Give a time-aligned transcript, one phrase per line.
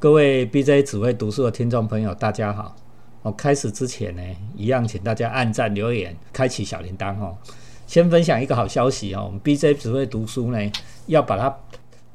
[0.00, 2.74] 各位 BJ 只会读书的听众朋友，大家好。
[3.20, 4.22] 哦，开始之前呢，
[4.56, 7.36] 一样请大家按赞、留言、开启小铃铛哦。
[7.86, 10.72] 先分享一个好消息哦，我们 BJ 只会读书呢，
[11.04, 11.54] 要把它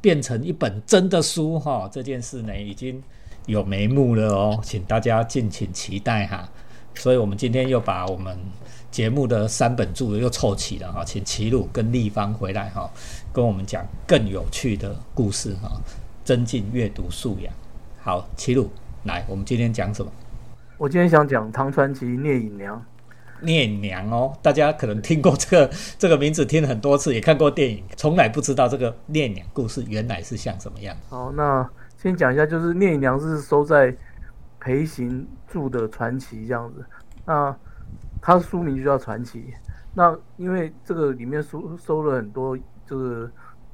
[0.01, 1.87] 变成一本真的书哈。
[1.91, 2.99] 这件事呢，已经
[3.45, 6.49] 有眉目了哦，请大家敬请期待哈。
[6.95, 8.35] 所以我们今天又把我们
[8.89, 12.89] 节目的三本著又凑齐了哈，请齐鲁跟立方回来哈，
[13.31, 15.79] 跟我们讲更有趣的故事哈，
[16.23, 17.53] 增进阅读素养。
[18.05, 18.69] 好，齐鲁，
[19.05, 20.11] 来，我们今天讲什么？
[20.77, 22.79] 我今天想讲唐传奇聂隐娘。
[23.41, 30.95] 聂隐娘哦，大家可能听过这个 这个名字，听了很多次，也看过电影，从来不知道这个聂隐娘故事原来是像什么样。
[31.09, 33.91] 好，那先讲一下，就是聂隐娘是收在
[34.59, 36.85] 裴行著的传奇这样子。
[37.25, 37.57] 那
[38.21, 39.51] 它书名就叫传奇。
[39.95, 43.31] 那因为这个里面收收了很多，就是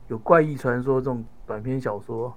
[0.08, 2.34] 有怪异传说这种短篇小说。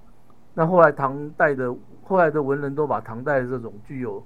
[0.55, 4.23] 那后来唐代的后来的文人都把唐代的这种具有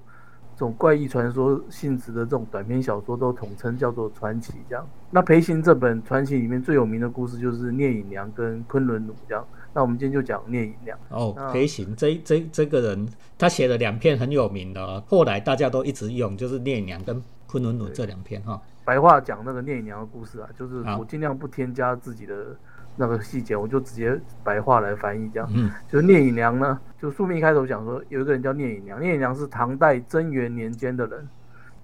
[0.53, 4.53] 这种怪异传说性质的这种短篇小说都统称叫做传奇。
[4.69, 9.43] 这样，那裴行这本传奇里面最有名的故事就是聂隐娘跟昆仑奴这样。
[9.73, 10.97] 那我们今天就讲聂隐娘。
[11.09, 18.61] 哦，裴行这这这个人，他写了两篇很有名的，后来大家都一直用，就是聂隐娘跟昆仑奴这两篇哈。
[18.85, 22.55] 白话讲那个聂隐娘的故事啊，就是我尽量不添加自己的。
[23.01, 31.25] 那个细节，我就直接白话来翻译，这样，嗯，就是聂隐娘呢，就宿命一开头讲说，有一个人叫聂隐娘，聂隐娘是唐代贞元年间的人，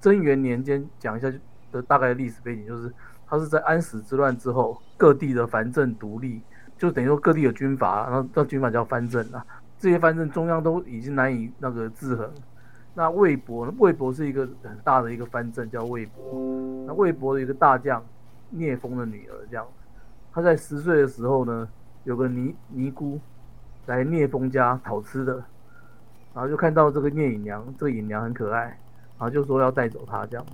[0.01, 1.31] 贞元年间讲一下
[1.71, 2.91] 的大概历史背景，就是
[3.25, 6.41] 他是在安史之乱之后，各地的藩镇独立，
[6.77, 9.45] 就等于说各地有军阀，然后这军阀叫藩镇啊，
[9.79, 12.29] 这些藩镇中央都已经难以那个制衡，
[12.93, 18.03] 那魏博，魏博是一个很大的一个藩镇叫魏博，那魏博的一个大将
[18.49, 19.65] 聂风的女儿这样。
[20.35, 21.65] 他在十岁的时候呢，
[22.03, 23.17] 有个尼尼姑
[23.85, 25.35] 来聂风家讨吃的，
[26.33, 28.63] 然后就看到这个聂隐娘，这个隐娘很可爱，
[29.17, 30.45] 然后就说要带走她这样。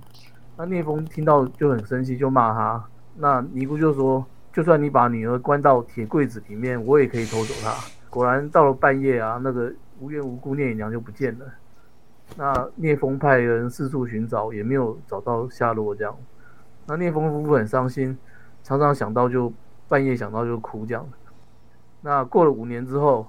[0.56, 2.84] 那聂风听到就很生气，就骂他。
[3.16, 7.74] 那尼姑就说，就算你把女儿关到铁柜子里面，我也可以偷走她。
[8.08, 11.46] 果然到了半夜啊，那个无缘无故聂隐娘就不见了。
[12.36, 16.16] 那聂风派人四处寻找，也没有找到下落这样。
[16.86, 18.16] 那聂风夫妇很伤心，
[18.62, 19.52] 常常想到就。
[19.92, 21.06] 半夜想到就哭这样
[22.00, 23.26] 那过了五年之后，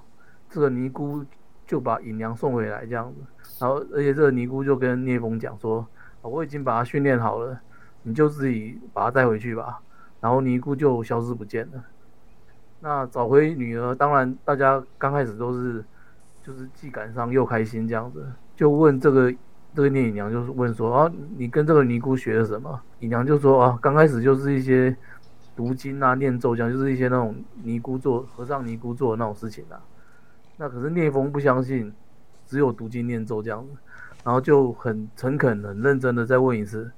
[0.49, 1.21] 这个尼姑
[1.67, 3.19] 就把尹娘送回来这样子，
[3.59, 5.85] 然后而且这个尼姑就跟聂风讲说
[6.23, 7.59] ：“我已经把她训练好了，
[8.03, 9.81] 你就自己把她带回去吧。”
[10.21, 11.83] 然后尼姑就消失不见了。
[12.79, 15.83] 那找回女儿，当然大家刚开始都是
[16.41, 18.25] 就是既感伤又开心这样子，
[18.55, 19.29] 就问这个
[19.75, 24.95] 这个聂隐娘，就是问说：“啊，你跟这个尼姑学了什么？”隐娘就说：“啊，刚开始就是一些。”
[25.55, 29.79] 读经啊，念咒这样，就是一些那种尼姑做和尚尼姑做的那种事情啊。
[30.57, 31.93] 那可是聂风不相信，
[32.45, 33.71] 只有读经念咒这样子，
[34.23, 36.91] 然后就很诚恳、很认真的再问一次。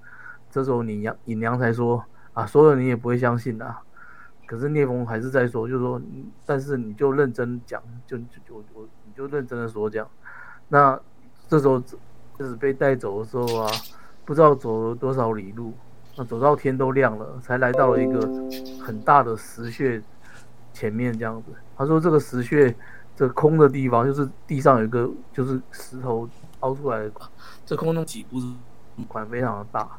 [0.50, 3.76] 这时候你娘尹娘才说啊，说了你也不会相信的。
[4.46, 6.02] 可是聂风还是在说，就是说，
[6.46, 10.08] 但是你就认真讲，就就就我你就认真的说这样。
[10.68, 11.00] 那
[11.48, 11.82] 这时候
[12.38, 13.72] 就是被带走的时候啊，
[14.24, 15.74] 不知道走了多少里路。
[16.18, 18.22] 那走到天都亮了，才来到了一个
[18.82, 20.02] 很大的石穴
[20.72, 21.52] 前面，这样子。
[21.76, 22.74] 他说：“这个石穴，
[23.18, 26.28] 这空的地方，就是地上有一个，就是石头
[26.62, 27.12] 凹出来的。
[27.66, 28.38] 这空中几步
[29.10, 29.90] 款，非常的大。”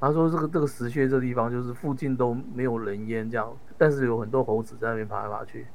[0.00, 5.66] 他说：“这个这个石穴这地方，就是附近都没有人烟，这样，但是有很多猴子在那边爬来爬去。”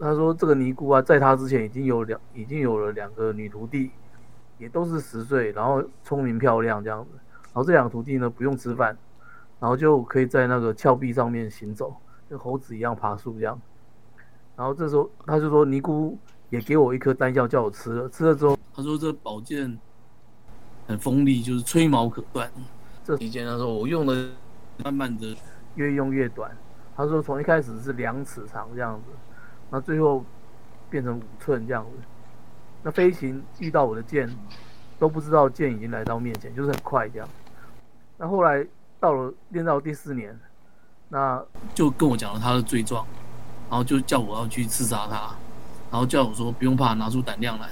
[0.00, 3.92] 他说：“这个尼姑啊，在他之前已经有两，已经有了两个女徒弟，
[4.58, 7.10] 也都是十岁，然后聪明漂亮，这样子。”
[7.52, 8.96] 然后这两个徒弟呢，不用吃饭，
[9.58, 11.96] 然后就可以在那个峭壁上面行走，
[12.28, 13.60] 跟猴子一样爬树这样。
[14.56, 16.18] 然后这时候他就说：“尼姑
[16.50, 18.08] 也给我一颗丹药，叫我吃了。
[18.08, 19.78] 吃了之后，他说这宝剑
[20.86, 22.50] 很锋利，就是吹毛可断。
[23.04, 24.30] 这期间他说我用的
[24.84, 25.36] 慢慢的
[25.76, 26.50] 越用越短。
[26.96, 29.12] 他说从一开始是两尺长这样子，
[29.70, 30.24] 那最后
[30.90, 31.90] 变成五寸这样子。
[32.82, 34.28] 那飞行遇到我的剑，
[34.98, 37.28] 都不知道剑已经来到面前，就是很快这样。”
[38.18, 38.66] 那后来
[38.98, 40.38] 到了练到第四年，
[41.08, 41.42] 那
[41.74, 43.06] 就跟我讲了他的罪状，
[43.70, 45.34] 然后就叫我要去刺杀他，
[45.90, 47.68] 然后叫我说不用怕，拿出胆量来，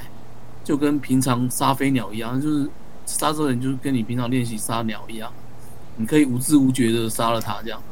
[0.62, 2.68] 就跟平常杀飞鸟一样，就是
[3.06, 5.32] 杀这个人就是跟你平常练习杀鸟一样，
[5.96, 7.82] 你可以无知无觉的杀了他这样，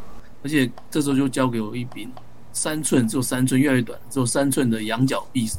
[0.42, 2.08] 而且这时候就交给我一柄
[2.52, 5.58] 三寸，只有三寸，越来越短，只有三寸的羊角匕首，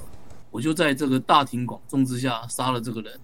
[0.49, 3.19] 我就在这个大庭广众之下杀了这个人，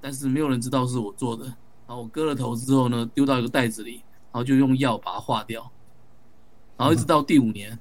[0.00, 1.44] 但是没有人知道是我做的。
[1.44, 3.94] 然后我割了头之后呢，丢到一个袋子里，
[4.32, 5.68] 然后就用药把它化掉。
[6.76, 7.76] 然后一直到第五年，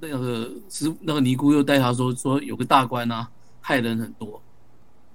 [0.00, 3.30] 那个师那个尼姑又带他说说有个大官啊，
[3.60, 4.42] 害人很多，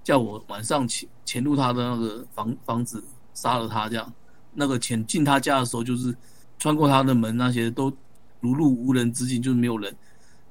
[0.03, 3.03] 叫我晚上潜潜入他的那个房房子
[3.33, 4.13] 杀了他，这样
[4.53, 6.15] 那个潜进他家的时候，就是
[6.57, 7.91] 穿过他的门那些都
[8.39, 9.93] 如入无人之境，就是没有人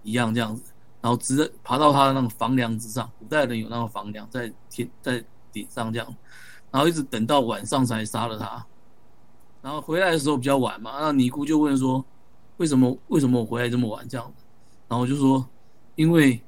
[0.03, 0.63] 一样这样子，
[1.01, 6.17] 然后直接爬到他的那个房梁之上，古代人有那个房梁在天在顶上这样，
[6.71, 8.65] 然后一直等到晚上才杀了他，
[9.61, 12.05] 然后回来的时候比较晚嘛，那尼姑就问说，
[12.57, 14.33] 为什么为什么我回来这么晚这样？
[14.89, 15.47] 然后我就说，
[15.95, 16.43] 因为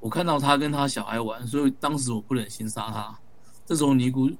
[0.00, 3.16] 我看到他跟他小孩玩，所以当时我不忍心杀他。
[3.64, 4.30] 这时候尼姑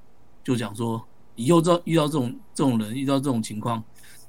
[0.42, 1.02] 就讲说，
[1.36, 3.82] 以后这遇到这种这种人，遇到这种情况，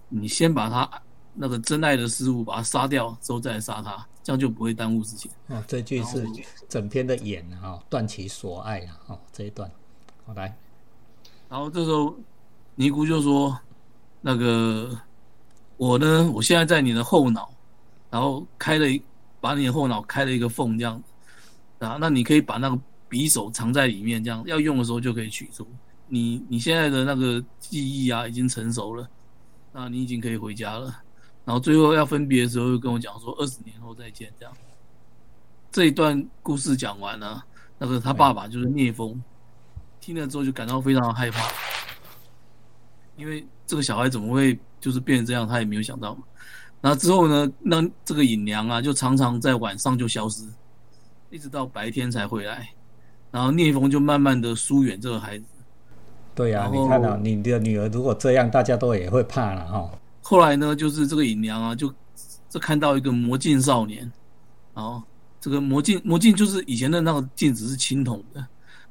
[0.07, 0.89] 你先把他
[1.33, 5.31] 那个真爱的师傅把他杀掉，之后再来杀他，这样就不会耽误事情。
[5.47, 6.27] 啊，这句是
[6.67, 9.69] 整篇的演啊，断其所爱啊，哦，这一段，
[10.25, 10.55] 好来。
[11.49, 12.15] 然后这时候
[12.75, 13.57] 尼姑就说，
[14.21, 14.97] 那个
[15.77, 17.49] 我呢，我现在在你的后脑。
[18.09, 19.01] 然后开了一，
[19.41, 21.01] 把你的后脑开了一个缝，这样，
[21.79, 25.65] 啊，那你可以把那个匕首藏在里面，这样要用的时候就可以取出。
[26.07, 29.09] 你你现在的那个记忆啊，已经成熟了，
[29.71, 30.95] 那你已经可以回家了。
[31.45, 34.53] 然后最后要分别的时候，又跟我讲说二十年后再见，这样。
[35.71, 37.43] 这一段故事讲完了，
[37.77, 39.21] 那个他爸爸就是聂风，
[39.99, 41.51] 听了之后就感到非常害怕，
[43.17, 46.17] 因为这个小孩怎么会就是变成这样，他也没有想到。
[46.79, 47.51] 那之后呢？
[47.59, 50.43] 那这个尹良啊，就常常在晚上就消失，
[51.29, 52.69] 一直到白天才回来。
[53.31, 55.45] 然后聂风就慢慢的疏远这个孩子。
[56.35, 59.91] 对呀，你看到你的女儿如果这样，大家都也会怕了哈。
[60.33, 61.93] 后来呢，就是这个尹娘啊，就
[62.49, 64.11] 这看到一个魔镜少年，
[64.73, 64.99] 然后
[65.39, 68.43] 这个魔镜魔镜就是以前的那个镜子是青铜的，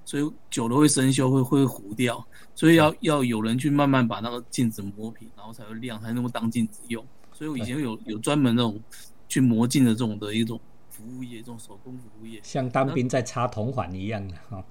[0.04, 2.24] 所以久了会生锈，会会糊掉，
[2.54, 7.04] 所以要要有人去慢慢把那个镜子磨平，然后才会亮，才能够当镜子用。
[7.32, 8.80] 所以我以前有有专门那种
[9.28, 10.60] 去磨镜的这种的一种
[10.90, 14.64] 服务业，这种手工服务业，像当兵在插铜环一样的哈。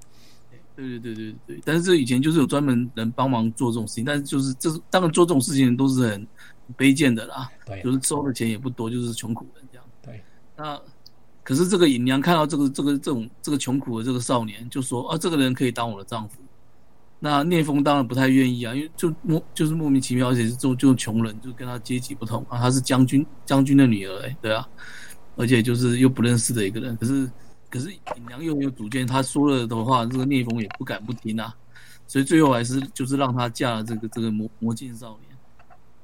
[0.73, 1.61] 对对对对对。
[1.65, 6.25] 但是这以前就是有专门人帮忙做这种事情，但是就是这是当然做这种事情都是很
[6.77, 9.85] 卑贱的啦，对，就是收的钱也不多，就是穷苦人这样。
[10.01, 10.23] 对，
[10.55, 10.79] 那
[11.43, 16.39] 可是这个尹娘看到这个这个这种这个穷苦的这个少年，就说啊，这个人可以当我的丈夫。
[17.23, 22.57] 那聂风当然不太愿意啊，因为就莫就是莫名其妙，而且是就就穷人，就跟他阶级不同啊。
[22.57, 24.67] 他是将军将军的女儿，哎，对啊，
[25.35, 26.97] 而且就是又不认识的一个人。
[26.97, 27.31] 可是
[27.69, 31.53] 可是尹娘又没有主见，她说了的话，这个聂风也不敢不听啊。
[32.07, 35.30] 所以最后还是就是让他嫁了这个这个魔魔镜少年。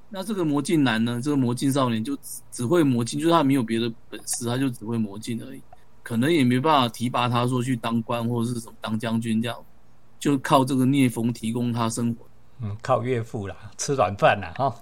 [0.10, 5.62] 那这个魔镜男呢，这个魔镜少年就只只会魔镜，就是他没有别的本事，他就只会魔镜而已，
[6.04, 9.58] 可能也没办法提拔他说去当官或者是什么当将军这样。
[10.20, 12.26] 就靠这个聂风提供他生活，
[12.62, 14.76] 嗯，靠岳父啦，吃软饭啦，哈，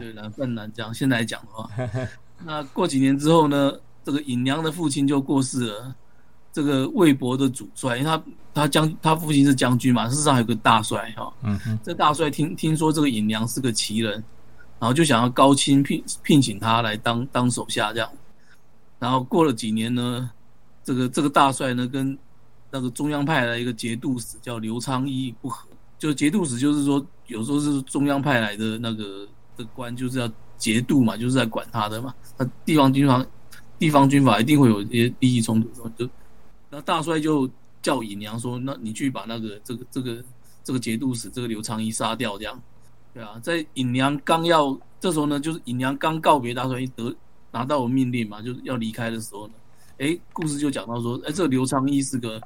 [0.00, 0.92] 对，软饭难讲。
[0.94, 1.70] 现在讲的话，
[2.42, 3.70] 那过几年之后呢，
[4.02, 5.94] 这个尹娘的父亲就过世了。
[6.50, 8.22] 这个魏博的主帅，因为他
[8.54, 11.30] 他将他父亲是将军嘛，事实上还有个大帅哈。
[11.42, 11.78] 嗯嗯。
[11.84, 14.24] 这大帅听听说这个尹娘是个奇人，
[14.80, 18.10] 然后就想要高薪聘聘请他来当当手下这样。
[18.98, 20.30] 然后过了几年呢，
[20.82, 22.16] 这个这个大帅呢跟
[22.70, 29.26] 那个中央派来一个节度使叫刘昌一不和，就节度使就是说有时候是中央派来的那个
[29.56, 32.14] 的官就是要节度嘛，就是在管他的嘛。
[32.36, 33.24] 那地方军阀，
[33.78, 36.08] 地方军阀一定会有一些利益冲突，就
[36.68, 37.48] 那大帅就
[37.80, 40.24] 叫尹娘说：“那你去把那个这个这个
[40.64, 42.60] 这个节度使这个刘昌一杀掉，这样
[43.12, 47.14] 对啊。”在尹娘刚要这时候呢，就是尹娘刚告别大帅得
[47.50, 49.54] 拿到我命令嘛，就是要离开的时候呢，
[49.98, 52.40] 哎，故事就讲到说：“哎，这个刘昌义是个。”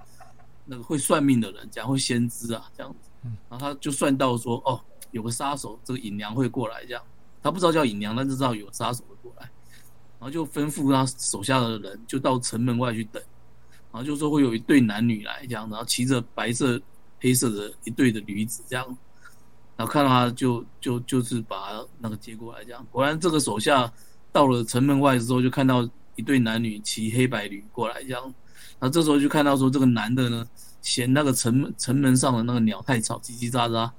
[0.64, 3.10] 那个会算命的人，讲会先知啊，这样子，
[3.50, 7.02] 然后他就算到说，哦，有个杀手，这个尹娘会过来，这样，
[7.42, 9.50] 他不知道叫尹娘，但是知道有杀手会过来，
[10.20, 13.20] 然后就吩咐他手下的人，就到城门外去等，
[13.90, 16.80] 然后就说会有一对男女来，这样，然后骑着白色、
[17.18, 18.98] 黑色的一对的驴子，这样，
[19.82, 23.92] 然后看到他就就就是把那个接过来，这样，果然这个手下
[24.30, 25.82] 到了城门外之后，就看到
[26.14, 28.32] 一对男女骑黑白驴过来，这样。
[28.78, 30.46] 那这时候就看到说，这个男的呢，
[30.82, 33.90] 嫌那个城门城门上的那个鸟太吵，叽叽喳喳，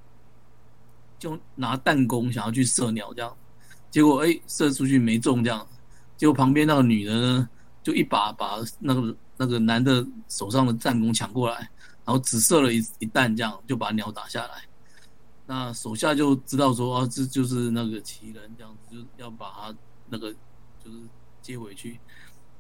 [1.19, 3.35] 就拿弹弓想要去射鸟，这样，
[3.91, 5.67] 结果哎，射出去没中，这样，
[6.15, 7.49] 结果旁边那个女的呢，
[7.83, 11.57] 就一把把那个那个男的手上的弹弓抢过来，
[12.05, 14.63] 然后只射了一一弹，这样就把鸟打下来。
[15.45, 19.75] 那手下就知道说，啊，这就是那个奇人，这样子就要把他
[20.09, 20.31] 那个
[20.83, 20.97] 就是
[21.41, 21.99] 接回去。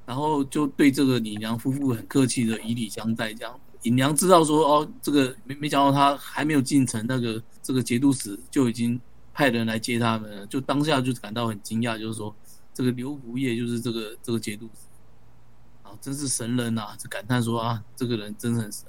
[0.05, 8.99] 然后就对这个尹娘夫妇很客气的以礼相待，这样尹娘知道说哦，这个没没想到他还没有进城，那个这个节度使就已经
[9.33, 12.35] 派人来接他们了，就当下就感到很惊讶，就是说
[12.73, 16.93] 这个刘福业就是这个这个节度使，啊，真是神人呐！
[16.97, 18.85] 就感叹说啊，这个人真是很神，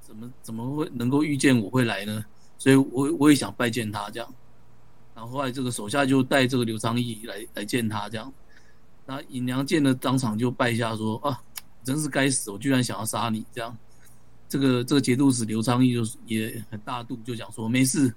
[0.00, 2.24] 怎么怎么会能够遇见我会来呢？
[2.62, 4.34] 所以我我也想拜见他这样。
[5.16, 8.32] 然后后来这个手下就带这个刘昌义来来见他这样。
[9.04, 11.42] 那尹娘见了当场就拜下说啊，
[11.82, 13.76] 真是该死，我居然想要杀你这样。
[14.48, 18.14] 这个这个节度使刘昌义就也很大度，就讲说没事，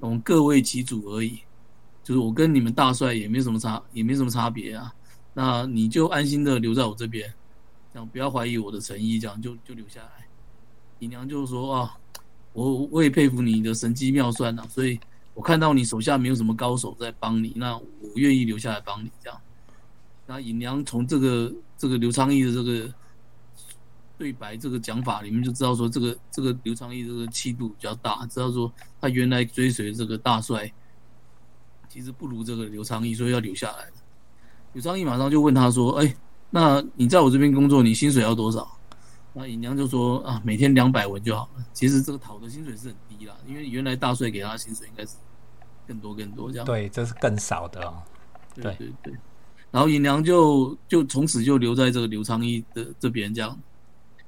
[0.00, 1.38] 我们各为其主而已，
[2.02, 4.92] 就是我跟你们大帅也没什么差，也没什么差别啊。
[5.32, 7.32] 那你就安心的留在我这边，
[7.92, 10.26] 这样不要怀疑我的诚意，这样就就留下来。
[10.98, 11.96] 姨娘就说啊，
[12.56, 14.98] 我我也佩服你的神机妙算呐，所以
[15.34, 17.84] 我看到你手下没有什么高手在帮你，那我
[18.14, 19.38] 愿意留下来帮你这样。
[20.26, 22.90] 那尹良从这个这个刘昌义的这个
[24.16, 30.72] 对白这个讲法里面就知道说，这个这个刘昌义这个气度比较大，知道说他原来追随这个大帅，
[31.90, 33.84] 其实不如这个刘昌义，所以要留下来。
[34.72, 36.16] 刘昌义马上就问他说：“哎，
[36.48, 38.66] 那你在我这边工作，你薪水要多少？”
[39.38, 41.64] 那尹娘就说：“啊，每天两百文就好了。
[41.74, 45.16] 其实这个讨的薪水是很低啦，因为原来大帅给他的薪水应该是
[45.86, 46.64] 更多更多这样。
[46.64, 48.02] 对，这是更少的哦。
[48.54, 49.12] 对对对。
[49.70, 53.58] 然后尹娘就就从此就留在这个刘昌义的这边这样。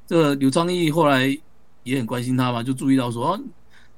[0.07, 1.27] 这个刘昌义后来
[1.85, 3.41] 也很关心他嘛，就注意到说，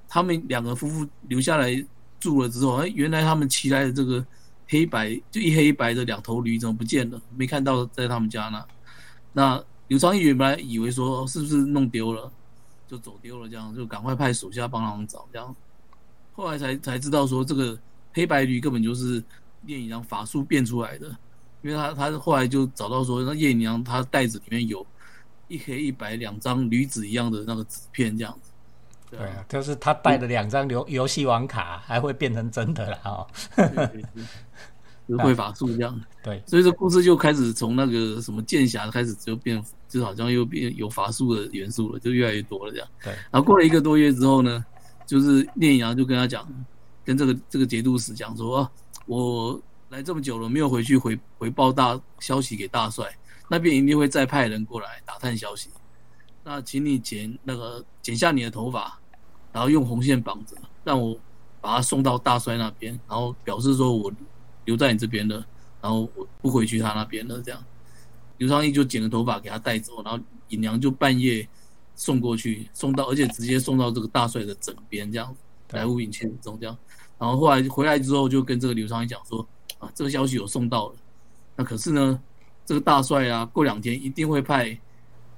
[0.09, 1.85] 他们两个夫妇留下来
[2.21, 4.25] 住了之后，哎，原来他们骑来的这个。
[4.73, 7.21] 黑白就一黑一白的两头驴怎么不见了？
[7.37, 8.65] 没看到在他们家呢。
[9.33, 12.31] 那刘昌义原来以为说是不是弄丢了，
[12.87, 15.27] 就走丢了，这样就赶快派手下帮忙找。
[15.33, 15.53] 这样
[16.33, 17.77] 后来才才知道说这个
[18.13, 19.21] 黑白驴根本就是
[19.67, 21.09] 叶隐娘法术变出来的，
[21.63, 24.87] 因为他他后来就找到说那叶隐娘她袋子里面有
[25.49, 28.53] 一黑一白两张驴子一样的那个纸片，这样子。
[29.11, 33.27] 对啊，就是他带的两张游游戏王卡还会变成真的了哈。
[35.19, 42.89] 会法术这样，对，所以这故事就开始从那个什么剑侠开始就变，就好像又变有法术的元素了，就越来越多了这样。
[43.03, 44.65] 对，然后过了一个多月之后呢，
[45.07, 46.47] 就是聂阳就跟他讲，
[47.05, 48.71] 跟这个这个节度使讲说，
[49.07, 53.05] 我来这么久了，没有回去回回报大消息给大帅，
[53.49, 55.71] 那边一定会再派人过来打探消息。
[56.45, 58.99] 那请你剪那个剪下你的头发，
[59.53, 61.19] 然后用红线绑着，让我
[61.61, 64.13] 把他送到大帅那边，然后表示说我。
[64.65, 65.45] 留在你这边了，
[65.81, 67.41] 然后我不回去他那边了。
[67.43, 67.65] 这样，
[68.39, 71.47] 刘昌义就剪了头发给他带走，然后尹良就半夜
[71.95, 75.35] 送过去，送到，而且直接送到这个大帅的枕边，这样
[75.71, 76.77] 来无影千踪这样。
[77.19, 79.47] 然后后来回来之后，就跟这个刘昌义讲说
[79.79, 80.95] ：“啊，这个消息有送到了。
[81.57, 82.19] 那可是呢，
[82.65, 84.79] 这个大帅啊，过两天一定会派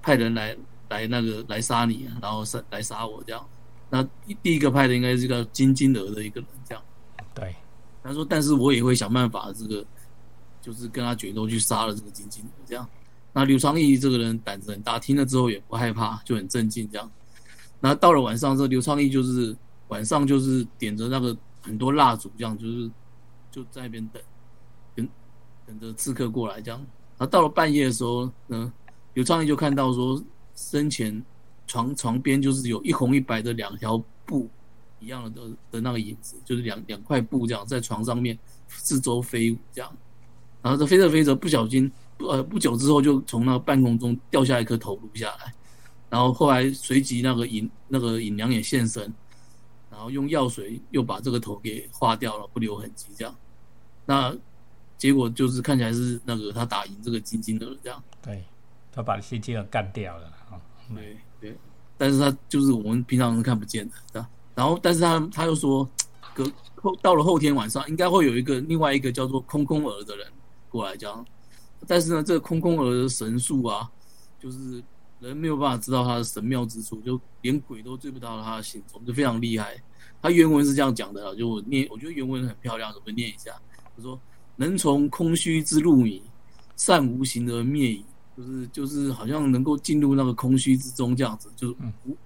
[0.01, 0.57] 派人来
[0.89, 3.45] 来那个来杀你，然后杀来杀我这样。
[3.91, 4.03] 那
[4.43, 6.83] 第一个派的应该是个金金额的一个人这样。
[7.35, 7.55] 对。”
[8.03, 9.85] 他说：“但是我也会想办法，这个
[10.61, 12.85] 就是跟他决斗去杀了这个金金这样。
[13.33, 17.11] 那刘昌义这个人胆子很大，听了之后也不害怕，就很镇静这样。
[17.81, 19.57] 那到了晚上，这刘昌义就是
[19.89, 22.91] 晚上就是点着那个很多蜡烛，这样就是
[23.51, 24.23] 就在那边等，
[24.97, 25.09] 等
[25.67, 26.79] 等着刺客过来这样。
[27.19, 28.73] 然后到了半夜的时候呢，
[29.15, 30.21] 刘昌义就看到说，
[30.57, 31.25] 生前
[31.67, 34.51] 床床边就是有一红一白的两条布。”
[35.03, 39.97] 一样的的那个影子，就是两两块布这样在床上面四周飞舞这样，
[40.63, 45.53] 然后这飞着飞着不小心，呃不久之后就从那个半空中掉下一颗头颅下来，
[46.09, 49.13] 然后后来随即那个尹那个尹娘也现身，
[49.91, 53.35] 然后用药水又把这个头给化掉了，不留痕迹这样，
[54.07, 54.35] 那
[54.97, 58.45] 结果就是看起来是那个他打赢这个金金的这样，对，
[58.93, 60.61] 他把金金的干掉了啊，
[60.95, 61.57] 对对，
[61.99, 64.29] 但是他就是我们平常是看不见的，对吧？
[64.55, 65.89] 然后，但是他他又说，
[66.35, 66.45] 隔
[66.77, 70.27] 后到了后天晚上，应该会有一个另外一个叫做空空儿的人
[70.69, 71.25] 过来讲。
[71.87, 73.91] 但是呢，这个空空儿的神术啊，
[74.39, 74.83] 就是
[75.21, 79.83] 人没有办法知道他的神妙之处，就连鬼都追不到他的行踪，就非常厉害。
[80.21, 83.51] 他原文是这样讲的，就我念，我觉得原文很漂亮，我们念一下。
[83.97, 84.19] 他说
[84.57, 86.23] ：“能从空虚之路迷，
[86.77, 88.05] 善无形而灭矣。”
[88.37, 92.17] 就是就是好像能够进入那个空虚之中，这样子，就是无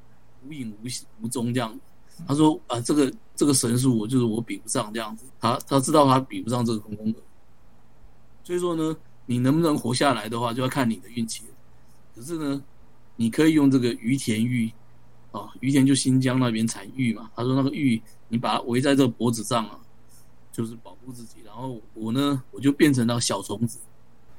[0.46, 1.78] 无影无形无踪这样。
[2.26, 5.24] 他说：“啊，这个这个神术，我就是我比不上这样子。
[5.40, 7.18] 他他知道他比不上这个空空的，
[8.44, 8.96] 所以说呢，
[9.26, 11.54] 你能不能活下来的话，就要看你的运气了。
[12.14, 12.62] 可是呢，
[13.16, 14.72] 你可以用这个于田玉
[15.32, 17.30] 啊，于田就新疆那边产玉嘛。
[17.36, 19.78] 他说那个玉，你把它围在这个脖子上啊，
[20.52, 21.36] 就是保护自己。
[21.44, 23.78] 然后我呢，我就变成了小虫子，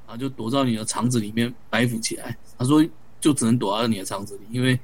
[0.08, 2.36] 然后就躲到你的肠子里面埋伏起来。
[2.58, 2.84] 他说，
[3.20, 4.80] 就只能躲到你的肠子里，因为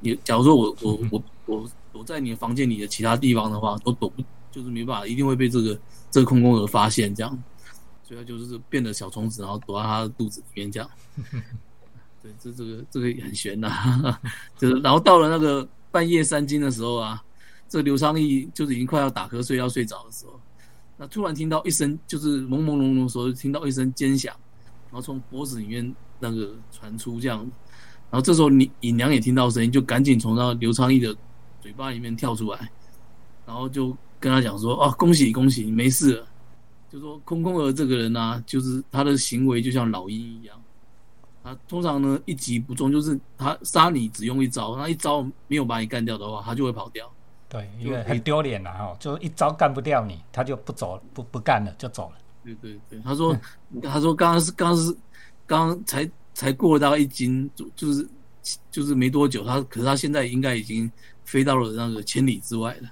[0.00, 4.20] 你假如说我我我我。”躲在你的房间里的其他地方的话，都躲不，
[4.50, 5.78] 就是没办法，一定会被这个
[6.10, 7.30] 这个空空的发现这样，
[8.02, 10.90] 所以他就是变得小虫子，然后躲在他的肚子里面这样。
[12.20, 14.18] 对，这这个这个也很悬呐，
[14.58, 17.22] 就是然后到了那个半夜三更的时候啊，
[17.68, 20.40] 这刘昌义就是已经快要打瞌睡要睡着的时候，
[20.96, 24.34] 那突然听到一声就是朦朦胧胧的时候听到一声尖响，
[24.90, 27.38] 然后从脖子里面那个传出这样，
[28.10, 31.14] 然后这时候你尹娘也听到声音，就赶紧从那刘昌义的
[31.64, 32.70] 嘴巴里面跳出来，
[33.46, 36.26] 然后就跟他讲说：“哦，恭喜恭喜，你没事了。”
[36.92, 40.54] 就说空空儿这个人呢，就是他的行为就像老鹰一样，
[41.42, 47.10] 他通常呢一击不中，就是他杀你只用一招，那一招没有把你干掉的话，他就会跑掉。
[47.48, 52.18] 对，因为很丢脸了哈，就一招干不掉你，他就不走不不干了就走了。
[52.44, 53.34] 对对对，他说
[53.82, 54.94] 他说刚刚是刚刚是
[55.46, 58.06] 刚刚才才过了大概一斤，就就是
[58.70, 60.90] 就是没多久，他可是他现在应该已经
[61.24, 62.88] 飞到了那个千里之外了。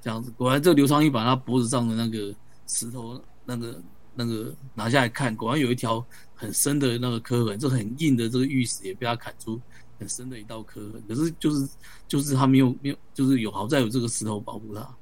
[0.00, 2.34] 这样子，果然这刘昌义把他脖子上的那个
[2.66, 3.22] 石头。
[3.46, 3.82] 那个
[4.14, 6.02] 那个拿下来看，果然有一条
[6.34, 9.60] 很深的那个刻痕，这很硬的这个玉石也被他砍出
[9.98, 11.02] 很深的一道刻痕。
[11.06, 11.68] 可是就是
[12.08, 14.96] 就是他没有没有，就是有好在有这个石头保护他，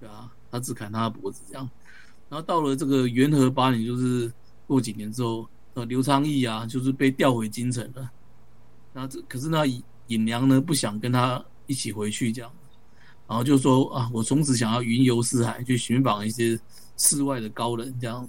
[0.00, 1.68] 对啊，他只砍他的脖子这样。
[2.30, 4.32] 然后到了这个元和八年，就是
[4.66, 8.10] 过几年之后，呃，刘昌义啊，就是被调回京城了。
[8.92, 9.64] 那这可是那
[10.06, 12.50] 尹娘呢，不想跟他一起回去这样，
[13.26, 16.58] 然后就说啊，我从此想要云游四海，去寻访一些。
[16.98, 18.28] 世外的高人这样，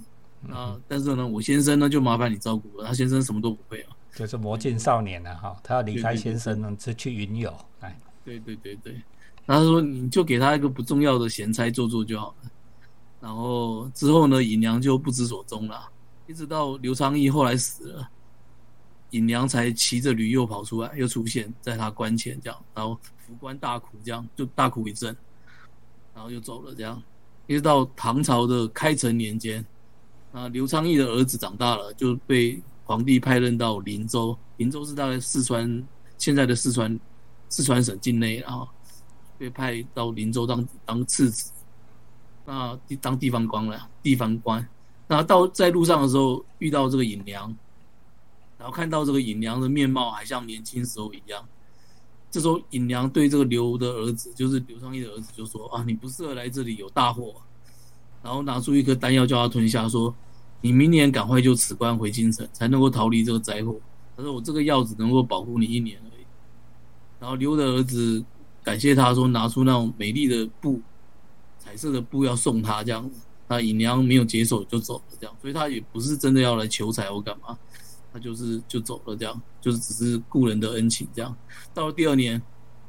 [0.50, 8.74] 啊，但是呢，我先生呢就麻烦你照顾了，他先生什么都不会啊，就是魔镜少年了哈，他要离开先生呢，是去云游，哎，对对对。
[8.76, 9.00] 对，
[9.46, 12.50] 他说你就给他一个不重要的闲差做做就好了，
[13.20, 15.88] 然后之后呢，尹娘就不知所踪了，
[16.26, 18.08] 一直到刘昌义后来死了，
[19.14, 25.16] 尹良才骑着驴又跑出来，又出现在他关前这样，然后福官大哭这样，就大哭一阵，
[26.12, 27.00] 然后又走了这样。
[27.46, 29.64] 一直到唐朝的开成年间，
[30.32, 34.36] 啊，刘昌义的儿子长大了，就被皇帝派任到林州。
[34.56, 35.82] 林州是大概四川
[36.18, 36.98] 现在的四川
[37.48, 38.66] 四川省境内啊，
[39.38, 41.52] 被派到林州当当次子，
[42.44, 44.66] 那当地方官了，地方官。
[45.06, 47.54] 那到在路上的时候遇到这个尹良，
[48.64, 51.46] 然后看到这个尹娘的面貌还像年轻时候一样。
[52.30, 57.34] 这时候，尹娘对这个刘的儿子，就是刘昌义的儿子，就说：“啊，你不适合来这里，有大祸。”
[58.24, 60.14] 然后拿出一颗丹药叫他吞下，说
[60.62, 63.76] ：“你明年赶快就辞官回京城，才能够逃离这个灾祸。”
[64.16, 66.24] 他说：“我这个药只能够保护你一年而已。”
[67.20, 68.24] 然后刘的儿子
[68.62, 70.80] 感谢他说：“拿出那种美丽的布，
[71.58, 77.58] 彩色的布要送他这样子。”那尹娘没有接受就走了，这样，所以他也不是真的要来求财或干嘛。
[78.14, 81.36] 他就是就走了，这样就是只是故人的恩情，这样。
[81.74, 82.40] 到了第二年，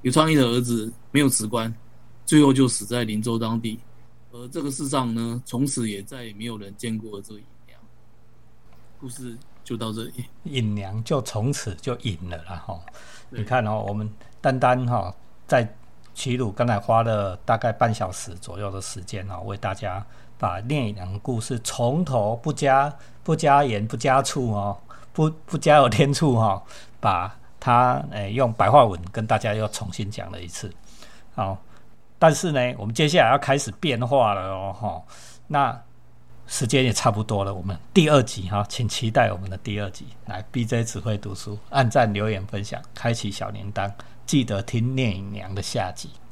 [0.03, 1.73] 刘昌义的儿子没有辞官，
[2.27, 3.79] 最后就死在林州当地。
[4.31, 7.79] 而这个世上呢，从此也再也没有人见过这个尹娘。
[8.99, 12.63] 故事就到这里，尹娘就从此就隐了啦。
[12.67, 12.79] 哈，
[13.31, 14.07] 你看哦，我们
[14.39, 15.11] 单单哈
[15.47, 15.67] 在
[16.13, 20.05] 齐鲁刚才花了大概半小时左右的时间哈，为大家
[20.37, 24.77] 把聂隐娘故事从头不加不加盐不加醋哦。
[25.15, 26.61] 不不加有天醋哈，
[26.99, 30.69] 把它诶用白话文跟大家又重新讲了一次，
[31.33, 31.57] 好，
[32.19, 35.01] 但是呢，我们接下来要开始变化了哦哈，
[35.47, 35.81] 那
[36.47, 43.89] 时间也差不多了，我们第二集哈，请期待我们的第二集，来 BJ 只会读书，按赞留言分享，开启小铃铛，
[44.25, 46.09] 记得听聂隐娘的下集。